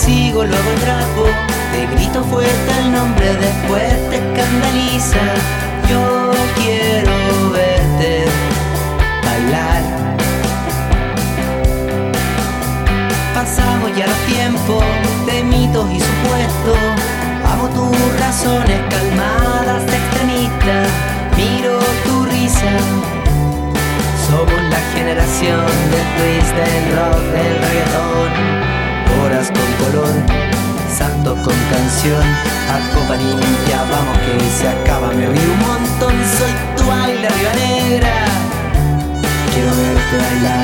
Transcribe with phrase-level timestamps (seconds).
[0.00, 1.24] persigo, luego trapo.
[1.72, 5.24] Te grito fuerte el nombre, después te escandaliza.
[5.88, 7.12] Yo quiero
[7.52, 8.24] verte
[9.24, 9.82] bailar.
[13.34, 14.84] Pasamos ya los tiempos
[15.26, 16.78] de mitos y supuestos.
[17.52, 20.88] Amo tus razones calmadas, extremistas.
[21.36, 22.72] Miro tu risa.
[24.28, 27.99] Somos la generación del twist, del rock, del reggaetón.
[29.22, 30.14] Horas con color,
[30.96, 32.22] santos con canción.
[32.22, 35.08] A copa limpia, vamos que se acaba.
[35.08, 38.14] Me río un montón, soy tu arriba negra.
[39.52, 40.59] Quiero verte bailar.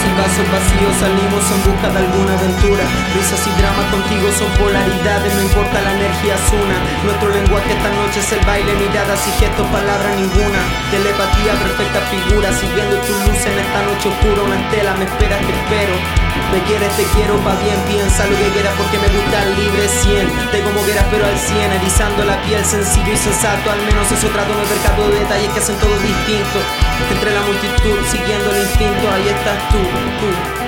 [0.00, 2.84] Copas y vasos vacíos salimos en busca de alguna aventura.
[3.16, 6.76] Risas y drama contigo son polaridades, no importa la energía es una.
[7.08, 10.60] Nuestro lenguaje esta noche es el baile, miradas y gestos, palabra ninguna.
[10.92, 15.52] Telepatía, perfecta figura, siguiendo tu luz en esta noche oscura Una estela, me esperas, te
[15.56, 15.94] espero.
[16.52, 19.86] Me quieres, te quiero, pa' bien, piensa lo que quieras porque me gusta el libre
[19.86, 23.70] 100 Te como quieras pero al 100, erizando la piel, sencillo y sensato.
[23.70, 26.58] Al menos eso trato, me percato de detalles que hacen todo distinto
[27.10, 29.78] Entre la multitud, siguiendo el instinto, ahí estás tú,
[30.18, 30.59] tú